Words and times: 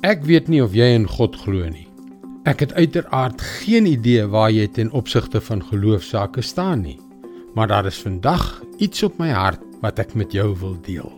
Ek 0.00 0.22
weet 0.24 0.46
nie 0.48 0.62
of 0.64 0.72
jy 0.72 0.86
in 0.96 1.02
God 1.04 1.34
glo 1.36 1.66
nie. 1.68 1.84
Ek 2.48 2.62
het 2.64 2.70
uiteraard 2.72 3.42
geen 3.60 3.84
idee 3.84 4.24
waar 4.32 4.48
jy 4.48 4.64
ten 4.72 4.88
opsigte 4.96 5.42
van 5.44 5.60
geloofsaake 5.60 6.40
staan 6.40 6.86
nie. 6.86 6.96
Maar 7.52 7.68
daar 7.68 7.88
is 7.90 7.98
vandag 8.00 8.62
iets 8.80 9.02
op 9.04 9.18
my 9.20 9.28
hart 9.28 9.60
wat 9.82 9.98
ek 10.00 10.14
met 10.16 10.32
jou 10.32 10.54
wil 10.56 10.78
deel. 10.86 11.10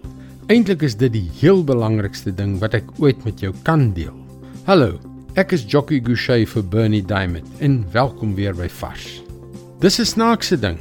Eintlik 0.50 0.82
is 0.82 0.96
dit 0.98 1.12
die 1.14 1.28
heel 1.38 1.62
belangrikste 1.62 2.32
ding 2.34 2.56
wat 2.58 2.74
ek 2.74 2.90
ooit 2.98 3.22
met 3.22 3.38
jou 3.38 3.52
kan 3.62 3.92
deel. 3.94 4.16
Hallo, 4.66 4.98
ek 5.38 5.54
is 5.54 5.62
Jockey 5.62 6.02
Gouchee 6.02 6.48
vir 6.50 6.66
Bernie 6.66 7.04
Diamond 7.06 7.62
en 7.62 7.84
welkom 7.94 8.34
weer 8.34 8.56
by 8.58 8.66
Vars. 8.80 9.22
Dis 9.78 10.00
'n 10.00 10.10
snaakse 10.10 10.58
ding. 10.58 10.78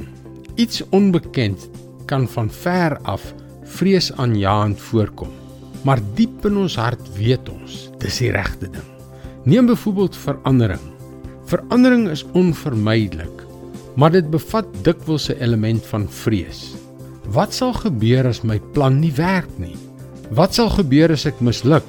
Iets 0.58 0.82
onbekend 0.90 1.70
kan 2.06 2.26
van 2.26 2.50
ver 2.50 2.98
af 3.06 3.22
vreesaanjaend 3.62 4.80
voorkom. 4.90 5.41
Maar 5.82 6.00
diep 6.14 6.44
in 6.46 6.60
ons 6.62 6.76
hart 6.78 7.02
weet 7.16 7.48
ons, 7.50 7.88
dis 7.98 8.18
die 8.22 8.30
regte 8.34 8.68
ding. 8.70 8.86
Neem 9.44 9.66
byvoorbeeld 9.66 10.16
verandering. 10.16 10.82
Verandering 11.50 12.06
is 12.12 12.22
onvermydelik, 12.38 13.42
maar 13.98 14.14
dit 14.14 14.28
bevat 14.30 14.66
dikwels 14.86 15.28
'n 15.28 15.42
element 15.42 15.86
van 15.86 16.06
vrees. 16.08 16.74
Wat 17.26 17.54
sal 17.54 17.72
gebeur 17.72 18.26
as 18.26 18.42
my 18.42 18.60
plan 18.72 19.00
nie 19.00 19.12
werk 19.12 19.50
nie? 19.58 19.76
Wat 20.30 20.54
sal 20.54 20.70
gebeur 20.70 21.12
as 21.12 21.26
ek 21.26 21.40
misluk? 21.40 21.84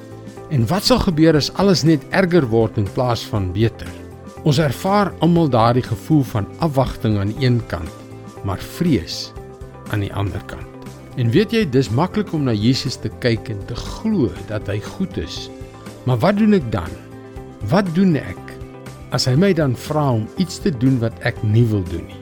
En 0.50 0.66
wat 0.66 0.84
sal 0.84 0.98
gebeur 0.98 1.36
as 1.36 1.52
alles 1.54 1.84
net 1.84 2.02
erger 2.10 2.46
word 2.46 2.76
in 2.78 2.86
plaas 2.94 3.24
van 3.24 3.52
beter? 3.52 3.88
Ons 4.44 4.58
ervaar 4.58 5.12
almal 5.20 5.48
daardie 5.48 5.82
gevoel 5.82 6.22
van 6.22 6.46
afwagting 6.58 7.18
aan 7.18 7.34
een 7.40 7.60
kant, 7.66 7.90
maar 8.44 8.58
vrees 8.58 9.32
aan 9.90 10.00
die 10.00 10.14
ander 10.14 10.42
kant. 10.46 10.73
En 11.14 11.30
weet 11.30 11.52
jy, 11.54 11.62
dis 11.70 11.92
maklik 11.94 12.32
om 12.34 12.48
na 12.48 12.54
Jesus 12.56 12.96
te 12.98 13.10
kyk 13.22 13.52
en 13.52 13.60
te 13.68 13.76
glo 13.78 14.32
dat 14.48 14.66
hy 14.66 14.80
goed 14.96 15.14
is. 15.20 15.46
Maar 16.08 16.18
wat 16.24 16.40
doen 16.40 16.56
ek 16.58 16.66
dan? 16.74 16.90
Wat 17.70 17.86
doen 17.94 18.16
ek 18.18 18.40
as 19.14 19.28
hy 19.30 19.36
my 19.38 19.52
dan 19.54 19.76
vra 19.78 20.08
om 20.16 20.26
iets 20.42 20.58
te 20.64 20.72
doen 20.74 20.98
wat 20.98 21.14
ek 21.22 21.38
nie 21.46 21.62
wil 21.70 21.84
doen 21.92 22.02
nie? 22.10 22.20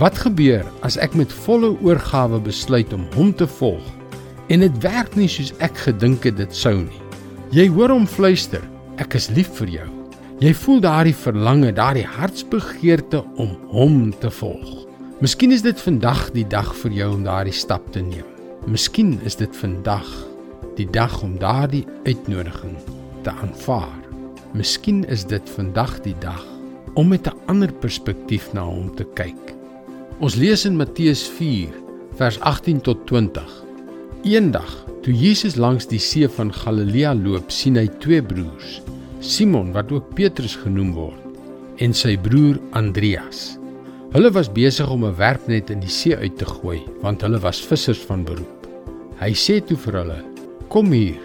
Wat 0.00 0.16
gebeur 0.22 0.64
as 0.86 0.96
ek 1.02 1.12
met 1.18 1.32
volle 1.44 1.74
oorgawe 1.84 2.40
besluit 2.40 2.92
om 2.96 3.04
hom 3.16 3.34
te 3.36 3.48
volg 3.60 3.84
en 4.50 4.64
dit 4.64 4.82
werk 4.82 5.14
nie 5.20 5.28
soos 5.30 5.52
ek 5.60 5.76
gedink 5.84 6.24
het 6.24 6.40
dit 6.40 6.56
sou 6.56 6.78
nie? 6.80 7.02
Jy 7.52 7.68
hoor 7.74 7.92
hom 7.92 8.06
fluister, 8.08 8.62
ek 9.02 9.18
is 9.20 9.28
lief 9.36 9.52
vir 9.60 9.74
jou. 9.82 9.88
Jy 10.40 10.54
voel 10.56 10.80
daardie 10.80 11.16
verlange, 11.26 11.74
daardie 11.76 12.06
hartsbegeerte 12.08 13.20
om 13.36 13.52
hom 13.74 14.06
te 14.22 14.30
volg. 14.32 14.89
Miskien 15.20 15.52
is 15.52 15.60
dit 15.60 15.76
vandag 15.84 16.30
die 16.32 16.46
dag 16.48 16.70
vir 16.80 16.94
jou 16.96 17.06
om 17.12 17.26
daardie 17.26 17.52
stap 17.52 17.90
te 17.92 18.00
neem. 18.00 18.24
Miskien 18.64 19.18
is 19.28 19.34
dit 19.36 19.52
vandag 19.60 20.08
die 20.78 20.86
dag 20.88 21.12
om 21.20 21.34
daardie 21.42 21.82
uitnodiging 22.06 22.78
te 23.26 23.34
aanvaar. 23.42 23.98
Miskien 24.56 25.02
is 25.12 25.26
dit 25.28 25.52
vandag 25.58 25.98
die 26.06 26.14
dag 26.24 26.40
om 26.96 27.12
met 27.12 27.28
'n 27.28 27.36
ander 27.52 27.68
perspektief 27.68 28.48
na 28.56 28.64
hom 28.64 28.88
te 28.96 29.04
kyk. 29.12 29.52
Ons 30.20 30.40
lees 30.40 30.64
in 30.64 30.80
Matteus 30.80 31.28
4 31.28 31.68
vers 32.16 32.40
18 32.40 32.80
tot 32.80 33.06
20. 33.06 33.64
Eendag, 34.24 34.86
toe 35.02 35.12
Jesus 35.12 35.56
langs 35.56 35.86
die 35.86 36.00
see 36.00 36.28
van 36.28 36.52
Galilea 36.52 37.14
loop, 37.14 37.50
sien 37.50 37.76
hy 37.76 37.88
twee 38.00 38.22
broers, 38.22 38.80
Simon 39.20 39.72
wat 39.72 39.92
ook 39.92 40.14
Petrus 40.14 40.56
genoem 40.56 40.92
word, 40.92 41.20
en 41.76 41.92
sy 41.92 42.16
broer 42.16 42.58
Andreas. 42.72 43.59
Hulle 44.10 44.32
was 44.34 44.48
besig 44.50 44.90
om 44.90 45.04
'n 45.06 45.14
werpnet 45.14 45.70
in 45.70 45.78
die 45.80 45.88
see 45.88 46.16
uit 46.16 46.38
te 46.38 46.44
gooi, 46.44 46.82
want 47.00 47.20
hulle 47.22 47.38
was 47.38 47.60
vissers 47.62 48.00
van 48.08 48.24
beroep. 48.24 48.66
Hy 49.20 49.30
sê 49.30 49.60
toe 49.64 49.76
vir 49.76 49.92
hulle: 49.92 50.24
"Kom 50.68 50.90
hier, 50.92 51.20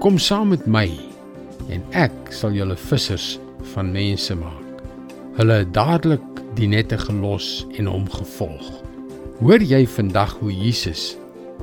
kom 0.00 0.18
saam 0.18 0.48
met 0.48 0.66
my, 0.66 0.90
en 1.70 1.82
ek 1.92 2.10
sal 2.30 2.50
julle 2.50 2.76
vissers 2.76 3.38
van 3.74 3.92
mense 3.92 4.34
maak." 4.34 4.82
Hulle 5.36 5.52
het 5.52 5.74
dadelik 5.74 6.42
die 6.54 6.66
nette 6.66 6.98
gelos 6.98 7.66
en 7.78 7.86
hom 7.86 8.10
gevolg. 8.10 8.82
Hoor 9.40 9.62
jy 9.62 9.86
vandag 9.86 10.36
hoe 10.40 10.52
Jesus 10.52 11.16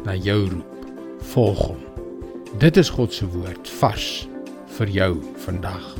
na 0.05 0.15
jou 0.15 0.49
roep? 0.49 0.85
Volg 1.19 1.67
hom. 1.67 1.83
Dit 2.59 2.77
is 2.77 2.89
God 2.89 3.13
se 3.13 3.27
woord 3.27 3.69
vars 3.69 4.27
vir 4.67 4.87
jou 4.87 5.21
vandag. 5.35 5.97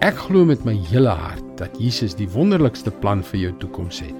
Ek 0.00 0.14
glo 0.14 0.44
met 0.44 0.64
my 0.64 0.74
hele 0.90 1.08
hart 1.08 1.49
dat 1.60 1.76
Jesus 1.78 2.16
die 2.16 2.28
wonderlikste 2.32 2.90
plan 2.90 3.22
vir 3.30 3.40
jou 3.44 3.52
toekoms 3.62 4.00
het. 4.00 4.16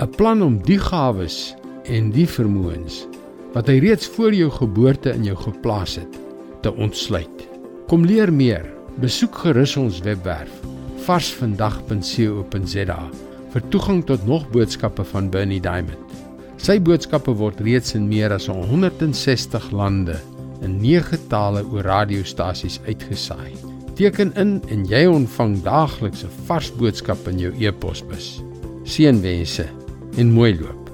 'n 0.00 0.10
Plan 0.16 0.42
om 0.42 0.58
die 0.62 0.78
gawes 0.78 1.54
en 1.84 2.10
die 2.10 2.26
vermoëns 2.26 3.06
wat 3.54 3.68
hy 3.68 3.78
reeds 3.80 4.06
voor 4.16 4.34
jou 4.34 4.50
geboorte 4.50 5.10
in 5.14 5.24
jou 5.24 5.36
geplaas 5.36 5.96
het, 5.96 6.18
te 6.62 6.72
ontsluit. 6.74 7.48
Kom 7.88 8.04
leer 8.04 8.32
meer. 8.32 8.66
Besoek 9.00 9.34
gerus 9.44 9.76
ons 9.76 10.00
webwerf 10.04 10.52
varsvandag.co.za 11.06 12.98
vir 13.52 13.62
toegang 13.72 14.02
tot 14.04 14.26
nog 14.26 14.44
boodskappe 14.52 15.04
van 15.12 15.30
Bernie 15.32 15.60
Diamond. 15.60 16.18
Sy 16.58 16.76
boodskappe 16.82 17.32
word 17.38 17.62
reeds 17.64 17.94
in 17.96 18.08
meer 18.10 18.34
as 18.34 18.50
160 18.50 19.70
lande 19.72 20.18
in 20.60 20.80
9 20.82 21.28
tale 21.32 21.64
oor 21.70 21.86
radiostasies 21.86 22.80
uitgesaai. 22.84 23.67
Teken 23.98 24.30
in 24.38 24.60
en 24.70 24.84
jy 24.86 25.00
ontvang 25.10 25.56
daagliks 25.64 26.22
'n 26.22 26.30
vars 26.46 26.70
boodskap 26.78 27.26
in 27.26 27.38
jou 27.42 27.52
e-posbus. 27.58 28.38
Seënwense 28.86 29.66
en 30.16 30.30
mooi 30.30 30.54
loop. 30.54 30.87